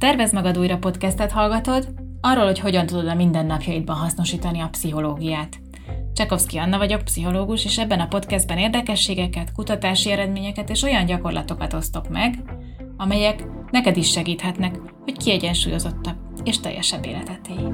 [0.00, 1.88] Tervez magad újra podcastet hallgatod,
[2.20, 5.60] arról, hogy hogyan tudod a mindennapjaidban hasznosítani a pszichológiát.
[6.12, 12.08] Csekovszki Anna vagyok, pszichológus, és ebben a podcastben érdekességeket, kutatási eredményeket és olyan gyakorlatokat osztok
[12.08, 12.42] meg,
[12.96, 17.72] amelyek neked is segíthetnek, hogy kiegyensúlyozottabb és teljesebb életet élj.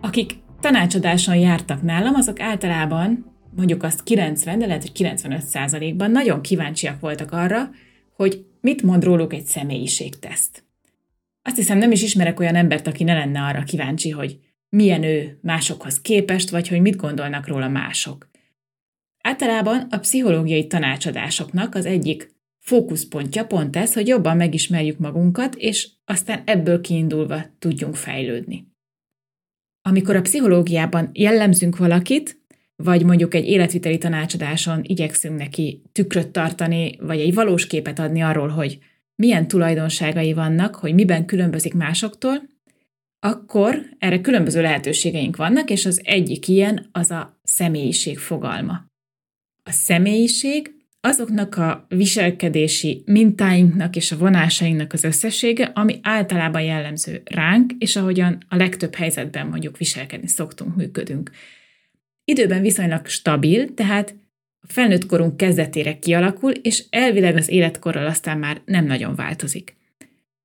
[0.00, 6.42] Akik tanácsadáson jártak nálam, azok általában mondjuk azt 90, de lehet, hogy 95 százalékban nagyon
[6.42, 7.70] kíváncsiak voltak arra,
[8.16, 10.64] hogy mit mond róluk egy személyiségteszt.
[11.42, 14.38] Azt hiszem, nem is ismerek olyan embert, aki ne lenne arra kíváncsi, hogy
[14.68, 18.30] milyen ő másokhoz képest, vagy hogy mit gondolnak róla mások.
[19.22, 26.42] Általában a pszichológiai tanácsadásoknak az egyik fókuszpontja pont ez, hogy jobban megismerjük magunkat, és aztán
[26.44, 28.70] ebből kiindulva tudjunk fejlődni.
[29.82, 32.41] Amikor a pszichológiában jellemzünk valakit,
[32.76, 38.48] vagy mondjuk egy életviteli tanácsadáson igyekszünk neki tükröt tartani, vagy egy valós képet adni arról,
[38.48, 38.78] hogy
[39.14, 42.50] milyen tulajdonságai vannak, hogy miben különbözik másoktól,
[43.18, 48.84] akkor erre különböző lehetőségeink vannak, és az egyik ilyen az a személyiség fogalma.
[49.62, 57.72] A személyiség azoknak a viselkedési mintáinknak és a vonásainknak az összessége, ami általában jellemző ránk,
[57.78, 61.30] és ahogyan a legtöbb helyzetben mondjuk viselkedni szoktunk, működünk
[62.32, 64.14] időben viszonylag stabil, tehát
[64.60, 69.76] a felnőtt korunk kezdetére kialakul, és elvileg az életkorral aztán már nem nagyon változik.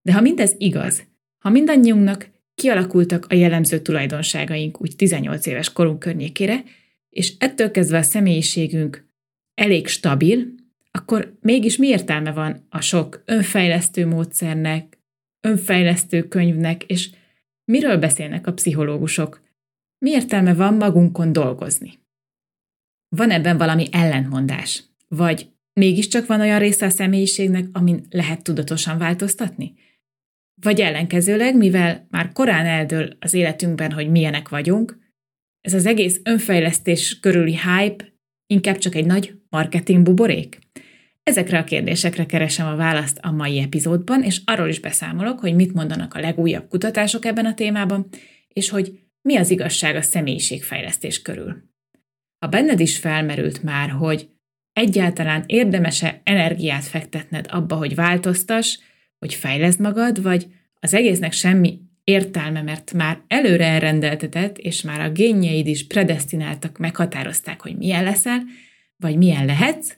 [0.02, 1.04] De ha mindez igaz,
[1.38, 6.64] ha mindannyiunknak kialakultak a jellemző tulajdonságaink úgy 18 éves korunk környékére,
[7.10, 9.08] és ettől kezdve a személyiségünk
[9.54, 10.48] elég stabil,
[10.92, 14.98] akkor mégis mi értelme van a sok önfejlesztő módszernek,
[15.42, 17.10] önfejlesztő könyvnek, és
[17.66, 19.47] miről beszélnek a pszichológusok?
[20.00, 22.00] Mi értelme van magunkon dolgozni?
[23.16, 24.84] Van ebben valami ellentmondás?
[25.08, 29.74] Vagy mégiscsak van olyan része a személyiségnek, amin lehet tudatosan változtatni?
[30.62, 34.98] Vagy ellenkezőleg, mivel már korán eldől az életünkben, hogy milyenek vagyunk,
[35.62, 38.06] ez az egész önfejlesztés körüli hype
[38.48, 40.60] inkább csak egy nagy marketing buborék?
[41.24, 45.74] Ezekre a kérdésekre keresem a választ a mai epizódban, és arról is beszámolok, hogy mit
[45.74, 48.08] mondanak a legújabb kutatások ebben a témában,
[48.48, 51.64] és hogy mi az igazság a személyiségfejlesztés körül.
[52.40, 54.30] Ha benned is felmerült már, hogy
[54.74, 58.78] egyáltalán érdemese energiát fektetned abba, hogy változtass,
[59.20, 60.48] hogy fejleszd magad, vagy
[60.80, 67.62] az egésznek semmi értelme, mert már előre elrendeltetett, és már a génjeid is predestináltak, meghatározták,
[67.62, 68.44] hogy milyen leszel,
[68.98, 69.98] vagy milyen lehetsz.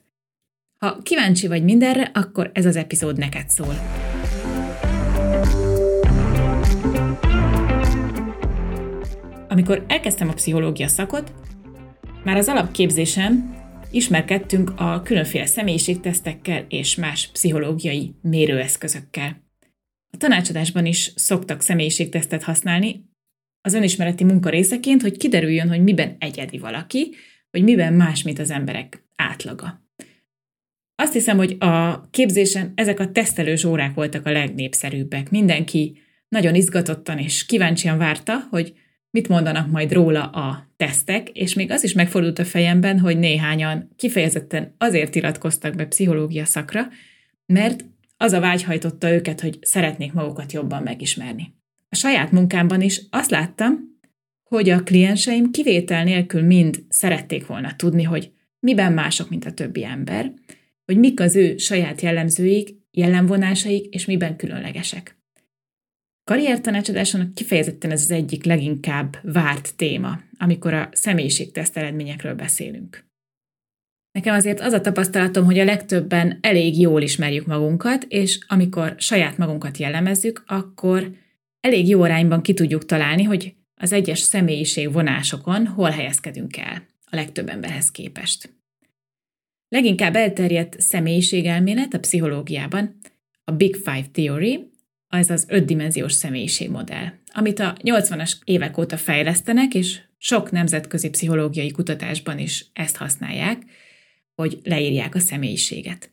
[0.77, 3.75] Ha kíváncsi vagy mindenre, akkor ez az epizód neked szól.
[9.49, 11.33] Amikor elkezdtem a pszichológia szakot,
[12.23, 13.57] már az alapképzésen
[13.91, 19.43] ismerkedtünk a különféle személyiségtesztekkel és más pszichológiai mérőeszközökkel.
[20.11, 23.07] A tanácsadásban is szoktak személyiségtesztet használni,
[23.61, 27.15] az önismereti munka részeként, hogy kiderüljön, hogy miben egyedi valaki,
[27.51, 29.87] hogy miben más, mint az emberek átlaga.
[30.95, 35.29] Azt hiszem, hogy a képzésen ezek a tesztelős órák voltak a legnépszerűbbek.
[35.29, 38.73] Mindenki nagyon izgatottan és kíváncsian várta, hogy
[39.11, 43.89] mit mondanak majd róla a tesztek, és még az is megfordult a fejemben, hogy néhányan
[43.95, 46.87] kifejezetten azért iratkoztak be pszichológia szakra,
[47.45, 47.85] mert
[48.17, 51.53] az a vágy hajtotta őket, hogy szeretnék magukat jobban megismerni.
[51.89, 53.97] A saját munkámban is azt láttam,
[54.43, 59.83] hogy a klienseim kivétel nélkül mind szerették volna tudni, hogy miben mások, mint a többi
[59.83, 60.33] ember,
[60.85, 65.18] hogy mik az ő saját jellemzőik, jellemvonásaik, és miben különlegesek.
[66.29, 73.05] Karriertanácsadáson kifejezetten ez az egyik leginkább várt téma, amikor a személyiségteszt eredményekről beszélünk.
[74.11, 79.37] Nekem azért az a tapasztalatom, hogy a legtöbben elég jól ismerjük magunkat, és amikor saját
[79.37, 81.11] magunkat jellemezzük, akkor
[81.59, 87.15] elég jó arányban ki tudjuk találni, hogy az egyes személyiség vonásokon hol helyezkedünk el a
[87.15, 88.53] legtöbb emberhez képest.
[89.67, 92.99] Leginkább elterjedt személyiségelmélet a pszichológiában
[93.43, 94.68] a Big Five Theory,
[95.09, 102.39] az az ötdimenziós személyiségmodell, amit a 80-as évek óta fejlesztenek, és sok nemzetközi pszichológiai kutatásban
[102.39, 103.63] is ezt használják,
[104.35, 106.09] hogy leírják a személyiséget.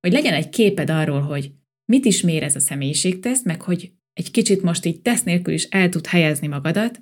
[0.00, 1.50] Hogy legyen egy képed arról, hogy
[1.84, 5.64] mit is mér ez a személyiségteszt, meg hogy egy kicsit most így tesz nélkül is
[5.64, 7.00] el tud helyezni magadat,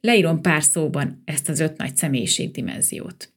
[0.00, 3.32] leírom pár szóban ezt az öt nagy személyiségdimenziót.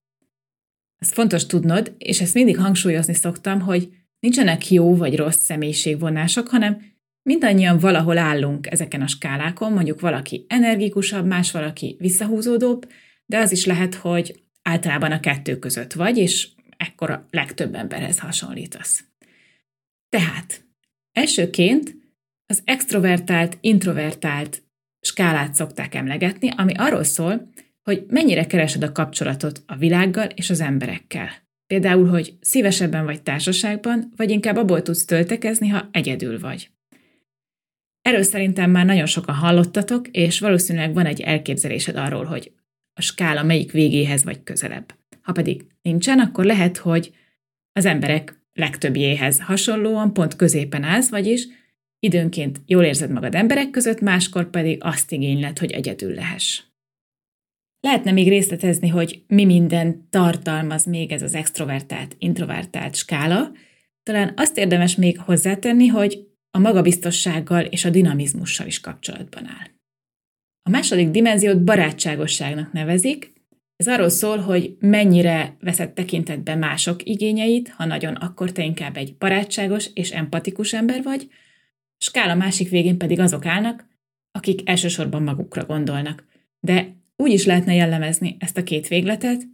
[0.98, 6.82] Ezt fontos tudnod, és ezt mindig hangsúlyozni szoktam, hogy nincsenek jó vagy rossz személyiségvonások, hanem
[7.22, 12.92] mindannyian valahol állunk ezeken a skálákon, mondjuk valaki energikusabb, más valaki visszahúzódóbb,
[13.26, 19.04] de az is lehet, hogy általában a kettő között vagy, és ekkora legtöbb emberhez hasonlítasz.
[20.10, 20.66] Tehát,
[21.12, 21.96] elsőként
[22.46, 24.64] az extrovertált, introvertált
[25.02, 27.52] skálát szokták emlegetni, ami arról szól,
[27.84, 31.49] hogy mennyire keresed a kapcsolatot a világgal és az emberekkel.
[31.74, 36.70] Például, hogy szívesebben vagy társaságban, vagy inkább abból tudsz töltekezni, ha egyedül vagy.
[38.02, 42.52] Erről szerintem már nagyon sokan hallottatok, és valószínűleg van egy elképzelésed arról, hogy
[42.94, 44.96] a skála melyik végéhez vagy közelebb.
[45.22, 47.14] Ha pedig nincsen, akkor lehet, hogy
[47.72, 51.48] az emberek legtöbbjéhez hasonlóan pont középen állsz, vagyis
[52.00, 56.62] időnként jól érzed magad emberek között, máskor pedig azt igényled, hogy egyedül lehess.
[57.80, 63.52] Lehetne még részletezni, hogy mi minden tartalmaz még ez az extrovertált, introvertált skála.
[64.04, 69.68] Talán azt érdemes még hozzátenni, hogy a magabiztossággal és a dinamizmussal is kapcsolatban áll.
[70.64, 73.34] A második dimenziót barátságosságnak nevezik,
[73.76, 79.16] ez arról szól, hogy mennyire veszed tekintetbe mások igényeit, ha nagyon, akkor te inkább egy
[79.18, 81.30] barátságos és empatikus ember vagy,
[81.98, 83.88] skála másik végén pedig azok állnak,
[84.32, 86.28] akik elsősorban magukra gondolnak.
[86.60, 89.48] De úgy is lehetne jellemezni ezt a két végletet,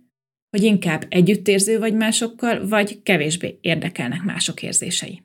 [0.50, 5.24] hogy inkább együttérző vagy másokkal, vagy kevésbé érdekelnek mások érzései.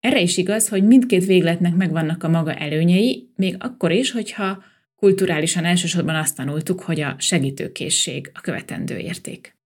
[0.00, 4.62] Erre is igaz, hogy mindkét végletnek megvannak a maga előnyei, még akkor is, hogyha
[4.96, 9.56] kulturálisan elsősorban azt tanultuk, hogy a segítőkészség a követendő érték.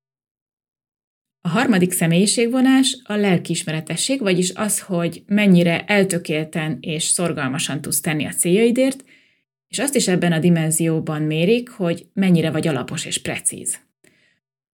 [1.41, 8.33] A harmadik személyiségvonás a lelkiismeretesség, vagyis az, hogy mennyire eltökélten és szorgalmasan tudsz tenni a
[8.33, 9.05] céljaidért,
[9.69, 13.79] és azt is ebben a dimenzióban mérik, hogy mennyire vagy alapos és precíz.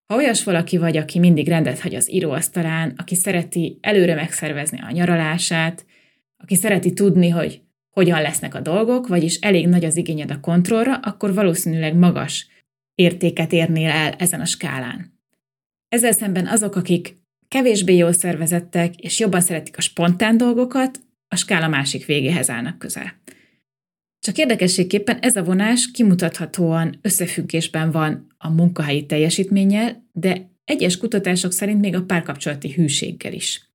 [0.07, 4.91] Ha olyas valaki vagy, aki mindig rendet hagy az íróasztalán, aki szereti előre megszervezni a
[4.91, 5.87] nyaralását,
[6.37, 10.97] aki szereti tudni, hogy hogyan lesznek a dolgok, vagyis elég nagy az igényed a kontrollra,
[10.97, 12.49] akkor valószínűleg magas
[12.95, 15.21] értéket érnél el ezen a skálán.
[15.89, 17.17] Ezzel szemben azok, akik
[17.49, 23.21] kevésbé jól szervezettek és jobban szeretik a spontán dolgokat, a skála másik végéhez állnak közel.
[24.25, 31.81] Csak érdekességképpen ez a vonás kimutathatóan összefüggésben van a munkahelyi teljesítménnyel, de egyes kutatások szerint
[31.81, 33.71] még a párkapcsolati hűséggel is.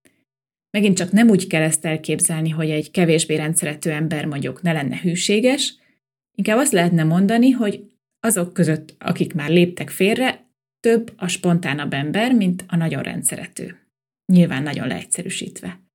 [0.70, 5.00] Megint csak nem úgy kell ezt elképzelni, hogy egy kevésbé rendszerető ember mondjuk ne lenne
[5.02, 5.76] hűséges,
[6.36, 7.84] inkább azt lehetne mondani, hogy
[8.20, 10.46] azok között, akik már léptek félre,
[10.80, 13.78] több a spontánabb ember, mint a nagyon rendszerető.
[14.26, 15.89] Nyilván nagyon leegyszerűsítve.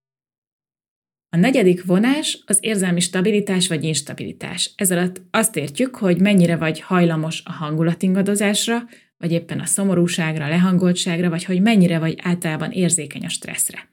[1.35, 4.71] A negyedik vonás az érzelmi stabilitás vagy instabilitás.
[4.77, 8.83] Ez alatt azt értjük, hogy mennyire vagy hajlamos a hangulatingadozásra,
[9.19, 13.89] vagy éppen a szomorúságra, lehangoltságra, vagy hogy mennyire vagy általában érzékeny a stresszre.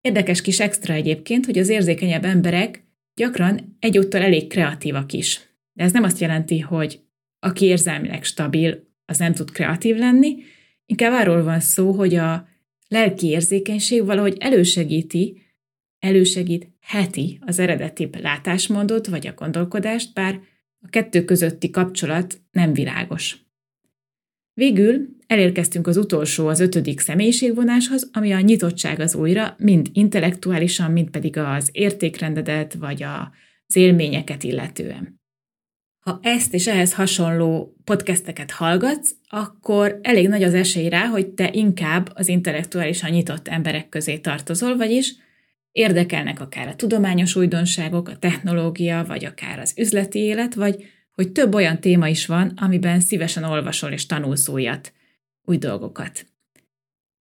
[0.00, 2.84] Érdekes kis extra egyébként, hogy az érzékenyebb emberek
[3.14, 5.40] gyakran egyúttal elég kreatívak is.
[5.72, 7.00] De ez nem azt jelenti, hogy
[7.38, 10.36] aki érzelmileg stabil, az nem tud kreatív lenni,
[10.86, 12.48] inkább arról van szó, hogy a
[12.88, 15.44] lelki érzékenység valahogy elősegíti,
[15.98, 20.40] elősegít heti az eredeti látásmódot vagy a gondolkodást, bár
[20.80, 23.44] a kettő közötti kapcsolat nem világos.
[24.52, 31.10] Végül elérkeztünk az utolsó, az ötödik személyiségvonáshoz, ami a nyitottság az újra, mind intellektuálisan, mind
[31.10, 35.20] pedig az értékrendedet vagy az élményeket illetően.
[35.98, 41.50] Ha ezt és ehhez hasonló podcasteket hallgatsz, akkor elég nagy az esély rá, hogy te
[41.52, 45.14] inkább az intellektuálisan nyitott emberek közé tartozol, vagyis
[45.76, 51.54] Érdekelnek akár a tudományos újdonságok, a technológia, vagy akár az üzleti élet, vagy hogy több
[51.54, 54.92] olyan téma is van, amiben szívesen olvasol és tanulsz újat,
[55.42, 56.26] új dolgokat.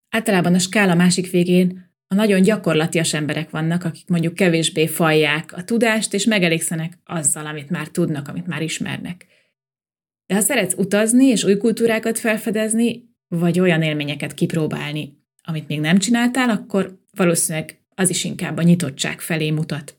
[0.10, 5.64] Általában a skála másik végén a nagyon gyakorlatias emberek vannak, akik mondjuk kevésbé falják a
[5.64, 9.26] tudást, és megelégszenek azzal, amit már tudnak, amit már ismernek.
[10.26, 15.98] De ha szeretsz utazni és új kultúrákat felfedezni, vagy olyan élményeket kipróbálni, amit még nem
[15.98, 19.98] csináltál, akkor valószínűleg az is inkább a nyitottság felé mutat.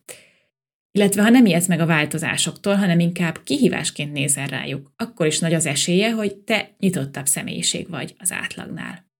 [0.93, 5.55] Illetve ha nem ijedsz meg a változásoktól, hanem inkább kihívásként nézel rájuk, akkor is nagy
[5.55, 9.11] az esélye, hogy te nyitottabb személyiség vagy az átlagnál.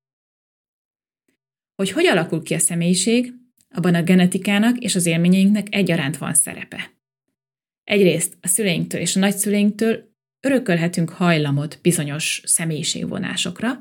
[1.75, 3.33] Hogy hogy alakul ki a személyiség,
[3.71, 6.91] abban a genetikának és az élményeinknek egyaránt van szerepe.
[7.85, 13.79] Egyrészt a szüleinktől és a nagyszüleinktől örökölhetünk hajlamot bizonyos személyiségvonásokra,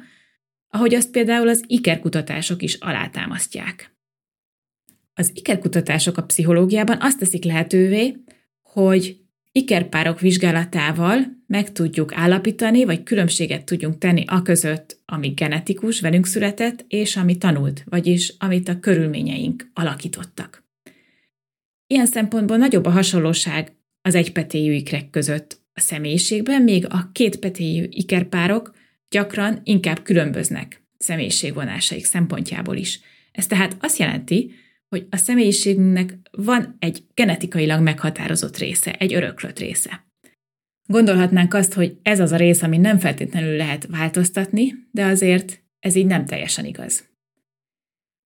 [0.67, 3.97] ahogy azt például az ikerkutatások is alátámasztják.
[5.19, 8.15] Az ikerkutatások a pszichológiában azt teszik lehetővé,
[8.61, 9.17] hogy
[9.51, 16.85] ikerpárok vizsgálatával meg tudjuk állapítani, vagy különbséget tudjunk tenni a között, ami genetikus, velünk született,
[16.87, 20.63] és ami tanult, vagyis amit a körülményeink alakítottak.
[21.87, 23.71] Ilyen szempontból nagyobb a hasonlóság
[24.01, 28.75] az egypetéjű ikrek között a személyiségben, még a kétpetéjű ikerpárok
[29.09, 32.99] gyakran inkább különböznek személyiségvonásaik szempontjából is.
[33.31, 34.51] Ez tehát azt jelenti,
[34.89, 40.07] hogy a személyiségünknek van egy genetikailag meghatározott része, egy öröklött része.
[40.85, 45.95] Gondolhatnánk azt, hogy ez az a rész, ami nem feltétlenül lehet változtatni, de azért ez
[45.95, 47.07] így nem teljesen igaz.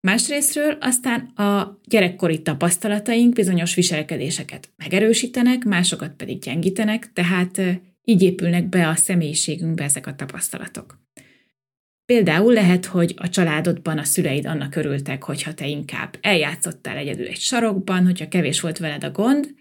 [0.08, 7.62] Másrésztről aztán a gyerekkori tapasztalataink bizonyos viselkedéseket megerősítenek, másokat pedig gyengítenek, tehát
[8.03, 11.02] így épülnek be a személyiségünkbe ezek a tapasztalatok.
[12.05, 17.39] Például lehet, hogy a családodban a szüleid annak örültek, hogyha te inkább eljátszottál egyedül egy
[17.39, 19.55] sarokban, hogyha kevés volt veled a gond,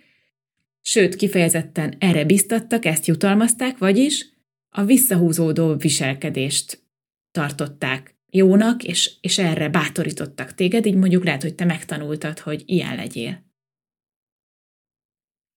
[0.81, 4.29] sőt, kifejezetten erre biztattak, ezt jutalmazták, vagyis
[4.69, 6.83] a visszahúzódó viselkedést
[7.31, 12.97] tartották jónak, és, és erre bátorítottak téged, így mondjuk lehet, hogy te megtanultad, hogy ilyen
[12.97, 13.51] legyél.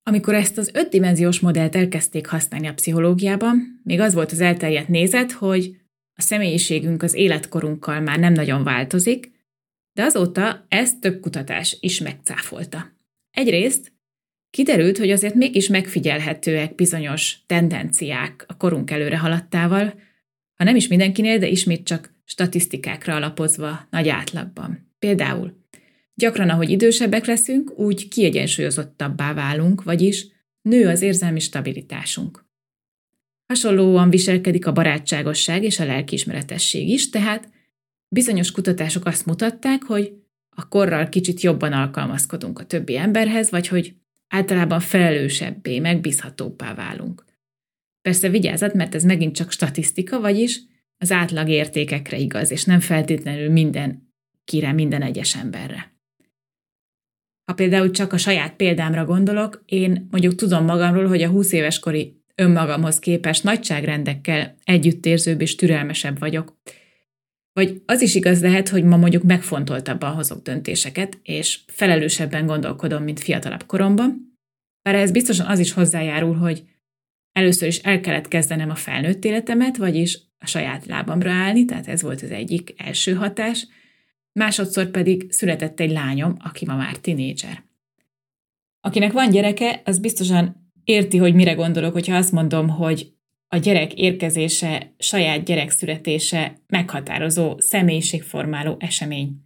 [0.04, 5.32] Amikor ezt az ötdimenziós modellt elkezdték használni a pszichológiában, még az volt az elterjedt nézet,
[5.32, 5.85] hogy
[6.16, 9.32] a személyiségünk az életkorunkkal már nem nagyon változik,
[9.94, 12.94] de azóta ezt több kutatás is megcáfolta.
[13.32, 13.94] Egyrészt
[14.50, 19.94] kiderült, hogy azért mégis megfigyelhetőek bizonyos tendenciák a korunk előre haladtával,
[20.54, 24.94] ha nem is mindenkinél, de ismét csak statisztikákra alapozva nagy átlagban.
[25.00, 25.64] Például
[26.14, 30.28] gyakran, ahogy idősebbek leszünk, úgy kiegyensúlyozottabbá válunk, vagyis
[30.62, 32.45] nő az érzelmi stabilitásunk.
[33.46, 37.50] Hasonlóan viselkedik a barátságosság és a lelkiismeretesség is, tehát
[38.08, 40.14] bizonyos kutatások azt mutatták, hogy
[40.50, 43.96] a korral kicsit jobban alkalmazkodunk a többi emberhez, vagy hogy
[44.28, 47.26] általában felelősebbé, megbízhatóbbá válunk.
[48.02, 50.62] Persze vigyázat, mert ez megint csak statisztika, vagyis
[50.98, 55.94] az átlag értékekre igaz, és nem feltétlenül minden kire, minden egyes emberre.
[57.46, 61.80] Ha például csak a saját példámra gondolok, én mondjuk tudom magamról, hogy a 20 éves
[61.80, 66.58] kori önmagamhoz képest nagyságrendekkel együttérzőbb és türelmesebb vagyok.
[67.54, 73.20] Vagy az is igaz lehet, hogy ma mondjuk megfontoltabban hozok döntéseket, és felelősebben gondolkodom, mint
[73.20, 74.38] fiatalabb koromban.
[74.82, 76.64] Bár ez biztosan az is hozzájárul, hogy
[77.32, 82.02] először is el kellett kezdenem a felnőtt életemet, vagyis a saját lábamra állni, tehát ez
[82.02, 83.68] volt az egyik első hatás,
[84.32, 87.64] másodszor pedig született egy lányom, aki ma már tinédzser.
[88.82, 93.14] Akinek van gyereke, az biztosan érti, hogy mire gondolok, hogyha azt mondom, hogy
[93.48, 99.44] a gyerek érkezése, saját gyerek születése meghatározó, személyiségformáló esemény.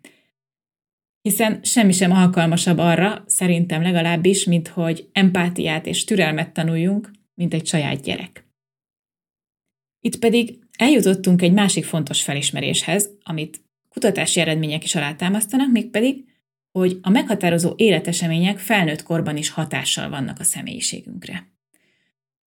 [1.21, 7.65] Hiszen semmi sem alkalmasabb arra, szerintem legalábbis, mint hogy empátiát és türelmet tanuljunk, mint egy
[7.65, 8.47] saját gyerek.
[9.99, 16.28] Itt pedig eljutottunk egy másik fontos felismeréshez, amit kutatási eredmények is alátámasztanak, mégpedig,
[16.71, 21.47] hogy a meghatározó életesemények felnőtt korban is hatással vannak a személyiségünkre.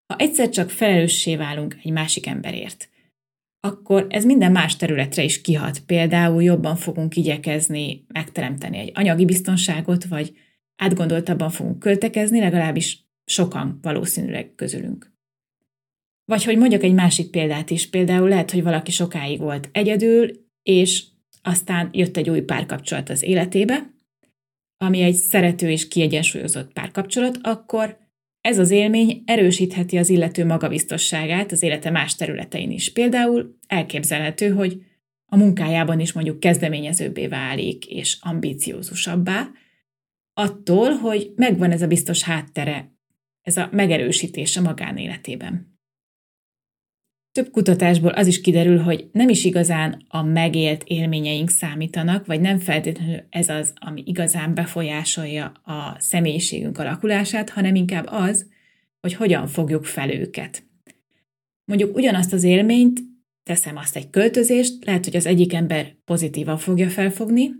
[0.07, 2.91] Ha egyszer csak felelőssé válunk egy másik emberért,
[3.61, 5.79] akkor ez minden más területre is kihat.
[5.79, 10.37] Például jobban fogunk igyekezni megteremteni egy anyagi biztonságot, vagy
[10.77, 15.13] átgondoltabban fogunk költekezni, legalábbis sokan valószínűleg közülünk.
[16.25, 20.31] Vagy hogy mondjak egy másik példát is, például lehet, hogy valaki sokáig volt egyedül,
[20.63, 21.05] és
[21.43, 23.92] aztán jött egy új párkapcsolat az életébe,
[24.83, 27.99] ami egy szerető és kiegyensúlyozott párkapcsolat, akkor
[28.41, 32.93] ez az élmény erősítheti az illető magabiztosságát az élete más területein is.
[32.93, 34.83] Például elképzelhető, hogy
[35.27, 39.51] a munkájában is mondjuk kezdeményezőbbé válik és ambíciózusabbá,
[40.35, 42.93] attól, hogy megvan ez a biztos háttere,
[43.43, 45.72] ez a megerősítés a magánéletében.
[47.33, 52.59] Több kutatásból az is kiderül, hogy nem is igazán a megélt élményeink számítanak, vagy nem
[52.59, 58.51] feltétlenül ez az, ami igazán befolyásolja a személyiségünk alakulását, hanem inkább az,
[59.01, 60.63] hogy hogyan fogjuk fel őket.
[61.65, 63.01] Mondjuk ugyanazt az élményt,
[63.43, 67.51] teszem azt egy költözést, lehet, hogy az egyik ember pozitívan fogja felfogni,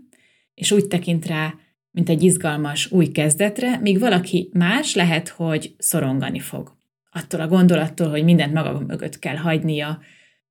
[0.53, 1.55] és úgy tekint rá,
[1.91, 6.81] mint egy izgalmas új kezdetre, míg valaki más lehet, hogy szorongani fog
[7.13, 10.01] attól a gondolattól, hogy mindent maga mögött kell hagynia,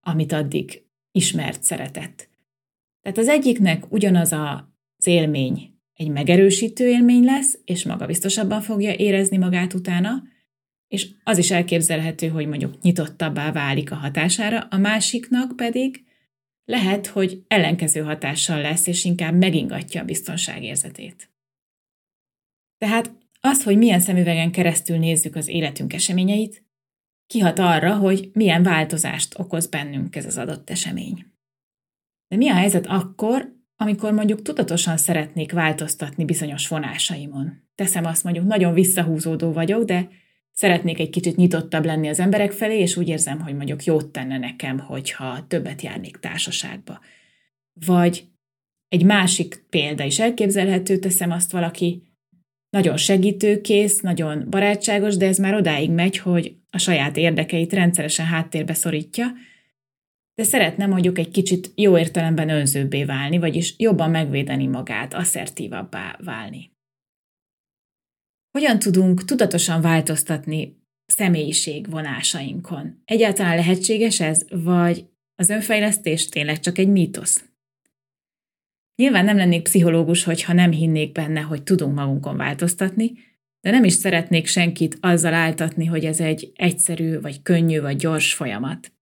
[0.00, 2.28] amit addig ismert, szeretett.
[3.02, 9.37] Tehát az egyiknek ugyanaz az élmény egy megerősítő élmény lesz, és maga biztosabban fogja érezni
[9.37, 10.23] magát utána,
[10.88, 16.04] és az is elképzelhető, hogy mondjuk nyitottabbá válik a hatására, a másiknak pedig
[16.64, 21.31] lehet, hogy ellenkező hatással lesz, és inkább megingatja a biztonságérzetét.
[22.78, 23.12] Tehát
[23.44, 26.64] az, hogy milyen szemüvegen keresztül nézzük az életünk eseményeit,
[27.26, 31.26] kihat arra, hogy milyen változást okoz bennünk ez az adott esemény.
[32.28, 37.62] De mi a helyzet akkor, amikor mondjuk tudatosan szeretnék változtatni bizonyos vonásaimon?
[37.75, 40.08] Teszem azt mondjuk, nagyon visszahúzódó vagyok, de
[40.52, 44.38] szeretnék egy kicsit nyitottabb lenni az emberek felé, és úgy érzem, hogy mondjuk jót tenne
[44.38, 47.00] nekem, hogyha többet járnék társaságba.
[47.87, 48.26] vagy
[48.88, 52.12] egy másik példa is elképzelhető, teszem azt valaki
[52.76, 58.75] nagyon segítőkész, nagyon barátságos, de ez már odáig megy, hogy a saját érdekeit rendszeresen háttérbe
[58.75, 59.26] szorítja,
[60.35, 66.71] de szeretne mondjuk egy kicsit jó értelemben önzőbbé válni, vagyis jobban megvédeni magát, asszertívabbá válni.
[68.50, 73.02] Hogyan tudunk tudatosan változtatni személyiség vonásainkon?
[73.05, 77.51] Egyáltalán lehetséges ez, vagy az önfejlesztés tényleg csak egy mítosz?
[79.02, 83.12] Nyilván nem lennék pszichológus, hogyha nem hinnék benne, hogy tudunk magunkon változtatni,
[83.61, 88.35] de nem is szeretnék senkit azzal áltatni, hogy ez egy egyszerű, vagy könnyű, vagy gyors
[88.35, 88.92] folyamat.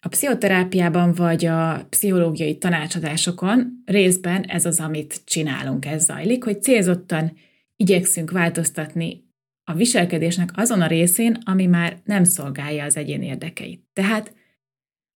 [0.00, 7.36] A pszichoterápiában vagy a pszichológiai tanácsadásokon részben ez az, amit csinálunk, ez zajlik, hogy célzottan
[7.76, 9.24] igyekszünk változtatni
[9.64, 13.82] a viselkedésnek azon a részén, ami már nem szolgálja az egyén érdekeit.
[13.92, 14.34] Tehát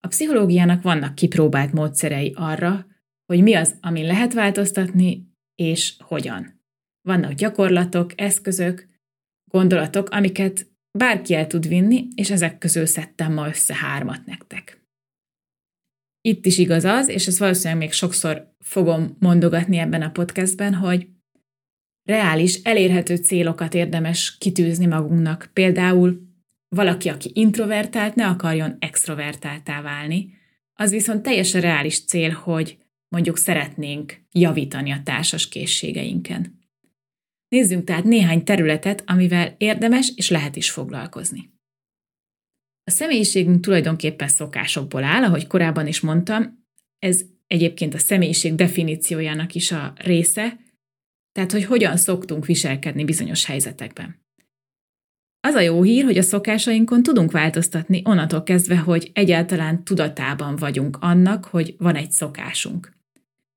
[0.01, 2.91] a pszichológiának vannak kipróbált módszerei arra,
[3.33, 6.61] hogy mi az, ami lehet változtatni, és hogyan.
[7.09, 8.89] Vannak gyakorlatok, eszközök,
[9.51, 10.67] gondolatok, amiket
[10.99, 14.87] bárki el tud vinni, és ezek közül szedtem ma össze hármat nektek.
[16.21, 21.09] Itt is igaz az, és ezt valószínűleg még sokszor fogom mondogatni ebben a podcastben, hogy
[22.03, 25.51] reális, elérhető célokat érdemes kitűzni magunknak.
[25.53, 26.21] Például
[26.69, 30.35] valaki, aki introvertált, ne akarjon extrovertáltá válni,
[30.75, 32.82] az viszont teljesen reális cél, hogy
[33.13, 36.59] mondjuk szeretnénk javítani a társas készségeinken.
[37.49, 41.51] Nézzünk tehát néhány területet, amivel érdemes és lehet is foglalkozni.
[42.85, 46.67] A személyiségünk tulajdonképpen szokásokból áll, ahogy korábban is mondtam,
[46.99, 50.59] ez egyébként a személyiség definíciójának is a része,
[51.33, 54.21] tehát hogy hogyan szoktunk viselkedni bizonyos helyzetekben.
[55.41, 60.97] Az a jó hír, hogy a szokásainkon tudunk változtatni onnantól kezdve, hogy egyáltalán tudatában vagyunk
[61.01, 63.01] annak, hogy van egy szokásunk.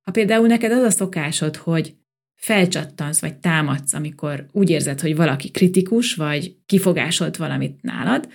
[0.05, 1.95] Ha például neked az a szokásod, hogy
[2.35, 8.29] felcsattansz vagy támadsz, amikor úgy érzed, hogy valaki kritikus, vagy kifogásolt valamit nálad,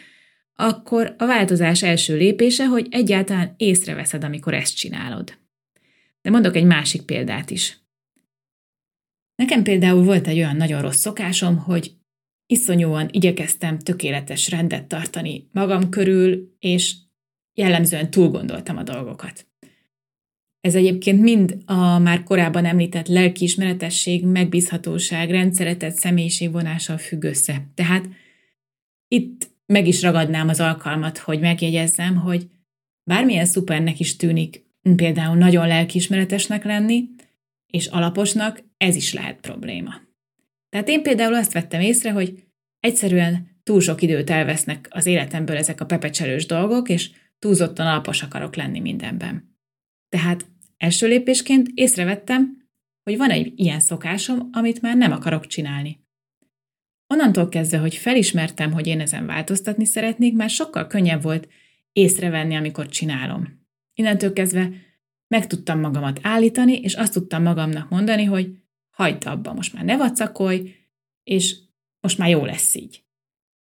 [0.55, 5.39] akkor a változás első lépése, hogy egyáltalán észreveszed, amikor ezt csinálod.
[6.23, 7.79] De mondok egy másik példát is.
[9.35, 11.95] Nekem például volt egy olyan nagyon rossz szokásom, hogy
[12.47, 16.95] iszonyúan igyekeztem tökéletes rendet tartani magam körül, és
[17.55, 19.50] jellemzően túlgondoltam a dolgokat.
[20.61, 27.67] Ez egyébként mind a már korábban említett lelkiismeretesség, megbízhatóság, rendszeretett személyiségvonással függ össze.
[27.75, 28.09] Tehát
[29.09, 32.49] itt meg is ragadnám az alkalmat, hogy megjegyezzem, hogy
[33.05, 34.65] bármilyen szupernek is tűnik
[34.97, 37.09] például nagyon lelkiismeretesnek lenni,
[37.67, 39.95] és alaposnak, ez is lehet probléma.
[40.69, 42.43] Tehát én például azt vettem észre, hogy
[42.81, 48.57] egyszerűen túl sok időt elvesznek az életemből ezek a pepecselős dolgok, és túlzottan alapos akarok
[48.57, 49.50] lenni mindenben.
[50.11, 50.47] Tehát
[50.77, 52.69] első lépésként észrevettem,
[53.03, 56.01] hogy van egy ilyen szokásom, amit már nem akarok csinálni.
[57.07, 61.49] Onnantól kezdve, hogy felismertem, hogy én ezen változtatni szeretnék, már sokkal könnyebb volt
[61.93, 63.61] észrevenni, amikor csinálom.
[63.95, 64.71] Innentől kezdve
[65.29, 68.51] meg tudtam magamat állítani, és azt tudtam magamnak mondani, hogy
[68.91, 70.75] hagyd abba, most már ne vacakolj,
[71.23, 71.57] és
[72.01, 73.05] most már jó lesz így.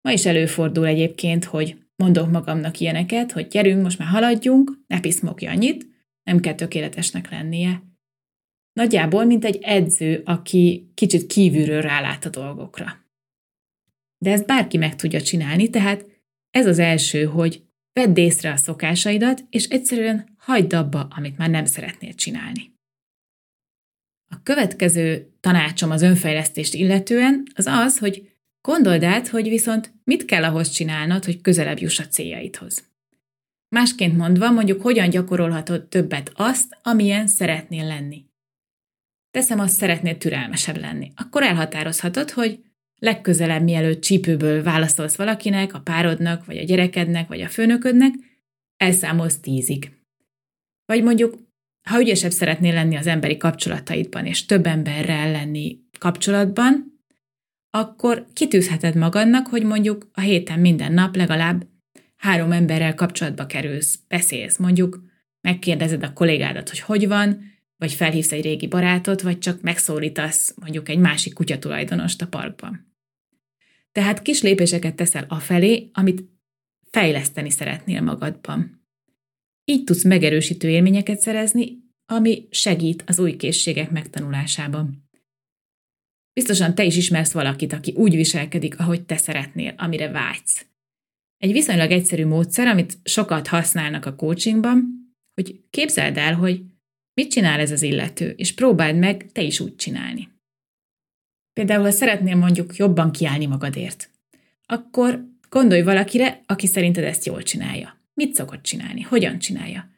[0.00, 5.46] Ma is előfordul egyébként, hogy mondok magamnak ilyeneket, hogy gyerünk, most már haladjunk, ne piszmokj
[5.46, 5.86] annyit,
[6.28, 7.82] nem kell tökéletesnek lennie.
[8.72, 13.06] Nagyjából, mint egy edző, aki kicsit kívülről rálát a dolgokra.
[14.18, 16.06] De ezt bárki meg tudja csinálni, tehát
[16.50, 17.62] ez az első, hogy
[17.92, 22.72] vedd észre a szokásaidat, és egyszerűen hagyd abba, amit már nem szeretnél csinálni.
[24.30, 30.44] A következő tanácsom az önfejlesztést illetően az az, hogy gondold át, hogy viszont mit kell
[30.44, 32.87] ahhoz csinálnod, hogy közelebb juss a céljaidhoz.
[33.68, 38.24] Másként mondva, mondjuk hogyan gyakorolhatod többet azt, amilyen szeretnél lenni.
[39.30, 41.12] Teszem azt, szeretnél türelmesebb lenni.
[41.16, 42.64] Akkor elhatározhatod, hogy
[42.98, 48.14] legközelebb, mielőtt csípőből válaszolsz valakinek, a párodnak, vagy a gyerekednek, vagy a főnöködnek,
[48.76, 49.92] elszámolsz tízig.
[50.84, 51.38] Vagy mondjuk,
[51.88, 57.00] ha ügyesebb szeretnél lenni az emberi kapcsolataidban, és több emberrel lenni kapcsolatban,
[57.70, 61.66] akkor kitűzheted magadnak, hogy mondjuk a héten minden nap legalább
[62.18, 65.02] három emberrel kapcsolatba kerülsz, beszélsz, mondjuk
[65.40, 70.88] megkérdezed a kollégádat, hogy hogy van, vagy felhívsz egy régi barátot, vagy csak megszólítasz mondjuk
[70.88, 72.96] egy másik kutyatulajdonost a parkban.
[73.92, 76.24] Tehát kis lépéseket teszel afelé, amit
[76.90, 78.86] fejleszteni szeretnél magadban.
[79.64, 85.08] Így tudsz megerősítő élményeket szerezni, ami segít az új készségek megtanulásában.
[86.32, 90.66] Biztosan te is ismersz valakit, aki úgy viselkedik, ahogy te szeretnél, amire vágysz.
[91.38, 96.62] Egy viszonylag egyszerű módszer, amit sokat használnak a coachingban, hogy képzeld el, hogy
[97.14, 100.28] mit csinál ez az illető, és próbáld meg te is úgy csinálni.
[101.52, 104.10] Például, ha szeretnél mondjuk jobban kiállni magadért,
[104.66, 108.00] akkor gondolj valakire, aki szerinted ezt jól csinálja.
[108.14, 109.00] Mit szokott csinálni?
[109.00, 109.90] Hogyan csinálja?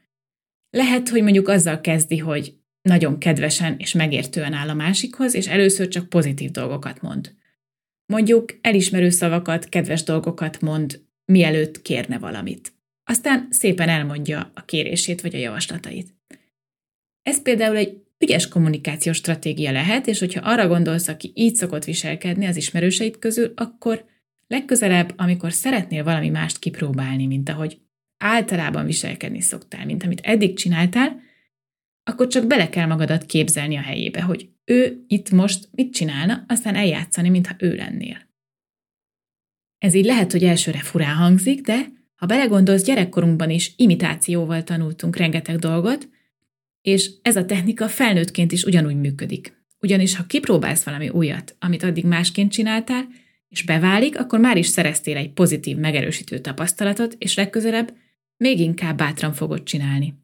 [0.71, 5.89] Lehet, hogy mondjuk azzal kezdi, hogy nagyon kedvesen és megértően áll a másikhoz, és először
[5.89, 7.35] csak pozitív dolgokat mond.
[8.07, 12.73] Mondjuk elismerő szavakat, kedves dolgokat mond, mielőtt kérne valamit.
[13.05, 16.15] Aztán szépen elmondja a kérését vagy a javaslatait.
[17.23, 22.47] Ez például egy ügyes kommunikációs stratégia lehet, és hogyha arra gondolsz, aki így szokott viselkedni
[22.47, 24.05] az ismerőseid közül, akkor
[24.47, 27.81] legközelebb, amikor szeretnél valami mást kipróbálni, mint ahogy
[28.19, 31.21] általában viselkedni szoktál, mint amit eddig csináltál,
[32.05, 36.75] akkor csak bele kell magadat képzelni a helyébe, hogy ő itt most mit csinálna, aztán
[36.75, 38.30] eljátszani, mintha ő lennél.
[39.81, 45.57] Ez így lehet, hogy elsőre furán hangzik, de ha belegondolsz, gyerekkorunkban is imitációval tanultunk rengeteg
[45.57, 46.09] dolgot,
[46.83, 49.59] és ez a technika felnőttként is ugyanúgy működik.
[49.79, 53.09] Ugyanis ha kipróbálsz valami újat, amit addig másként csináltál,
[53.49, 57.97] és beválik, akkor már is szereztél egy pozitív, megerősítő tapasztalatot, és legközelebb
[58.37, 60.15] még inkább bátran fogod csinálni.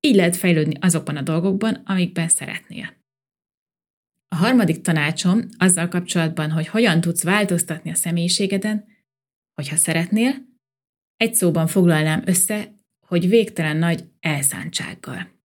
[0.00, 2.99] Így lehet fejlődni azokban a dolgokban, amikben szeretnél.
[4.34, 8.84] A harmadik tanácsom azzal kapcsolatban, hogy hogyan tudsz változtatni a személyiségeden,
[9.54, 10.34] hogyha szeretnél,
[11.16, 12.74] egy szóban foglalnám össze,
[13.06, 15.38] hogy végtelen nagy elszántsággal.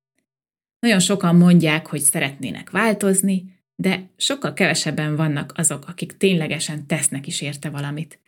[0.80, 7.42] Nagyon sokan mondják, hogy szeretnének változni, de sokkal kevesebben vannak azok, akik ténylegesen tesznek is
[7.42, 8.20] érte valamit.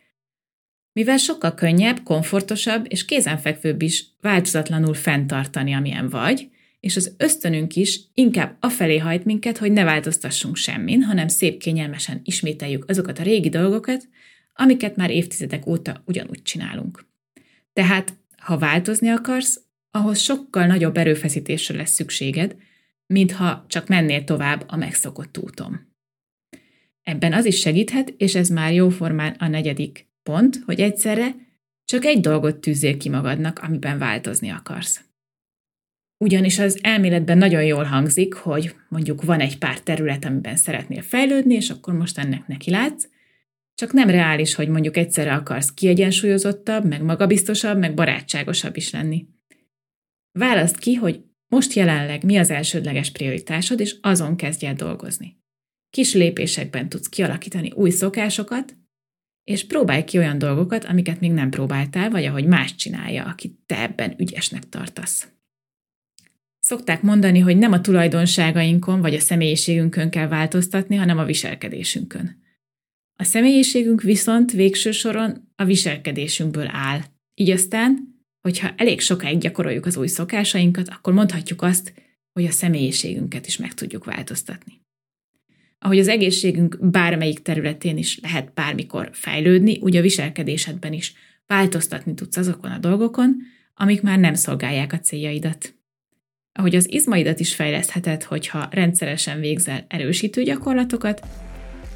[0.92, 8.00] Mivel sokkal könnyebb, komfortosabb és kézenfekvőbb is változatlanul fenntartani, amilyen vagy, és az ösztönünk is
[8.14, 13.48] inkább afelé hajt minket, hogy ne változtassunk semmin, hanem szép kényelmesen ismételjük azokat a régi
[13.48, 14.08] dolgokat,
[14.54, 17.06] amiket már évtizedek óta ugyanúgy csinálunk.
[17.72, 19.60] Tehát, ha változni akarsz,
[19.90, 22.56] ahhoz sokkal nagyobb erőfeszítésre lesz szükséged,
[23.06, 25.86] mintha csak mennél tovább a megszokott úton.
[27.02, 31.34] Ebben az is segíthet, és ez már jóformán a negyedik pont, hogy egyszerre
[31.84, 35.07] csak egy dolgot tűzzél ki magadnak, amiben változni akarsz.
[36.18, 41.54] Ugyanis az elméletben nagyon jól hangzik, hogy mondjuk van egy pár terület, amiben szeretnél fejlődni,
[41.54, 43.08] és akkor most ennek neki látsz,
[43.74, 49.26] csak nem reális, hogy mondjuk egyszerre akarsz kiegyensúlyozottabb, meg magabiztosabb, meg barátságosabb is lenni.
[50.32, 55.36] Választ ki, hogy most jelenleg mi az elsődleges prioritásod, és azon kezdj el dolgozni.
[55.90, 58.76] Kis lépésekben tudsz kialakítani új szokásokat,
[59.44, 63.82] és próbálj ki olyan dolgokat, amiket még nem próbáltál, vagy ahogy más csinálja, akit te
[63.82, 65.37] ebben ügyesnek tartasz.
[66.68, 72.42] Szokták mondani, hogy nem a tulajdonságainkon vagy a személyiségünkön kell változtatni, hanem a viselkedésünkön.
[73.16, 77.00] A személyiségünk viszont végső soron a viselkedésünkből áll.
[77.34, 81.94] Így aztán hogyha elég sokáig gyakoroljuk az új szokásainkat, akkor mondhatjuk azt,
[82.32, 84.80] hogy a személyiségünket is meg tudjuk változtatni.
[85.78, 91.14] Ahogy az egészségünk bármelyik területén is lehet bármikor fejlődni, úgy a viselkedésedben is
[91.46, 93.36] változtatni tudsz azokon a dolgokon,
[93.74, 95.77] amik már nem szolgálják a céljaidat.
[96.58, 101.26] Ahogy az izmaidat is fejlesztheted, hogyha rendszeresen végzel erősítő gyakorlatokat,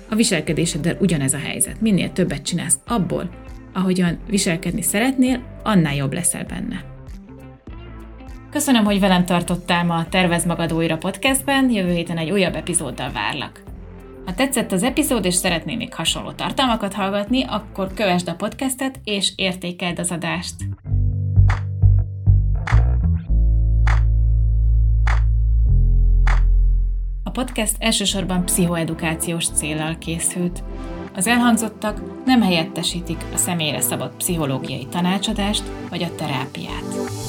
[0.09, 1.81] a viselkedéseddel ugyanez a helyzet.
[1.81, 3.31] Minél többet csinálsz abból,
[3.73, 6.85] ahogyan viselkedni szeretnél, annál jobb leszel benne.
[8.51, 13.13] Köszönöm, hogy velem tartottál ma a Tervez magad újra podcastben, jövő héten egy újabb epizóddal
[13.13, 13.63] várlak.
[14.25, 19.33] Ha tetszett az epizód, és szeretnél még hasonló tartalmakat hallgatni, akkor kövesd a podcastet, és
[19.37, 20.55] értékeld az adást.
[27.33, 30.63] Podcast elsősorban pszichoedukációs célral készült.
[31.15, 37.22] Az elhangzottak nem helyettesítik a személyre szabott pszichológiai tanácsadást vagy a terápiát.